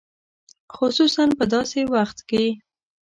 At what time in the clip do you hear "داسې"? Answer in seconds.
1.53-1.79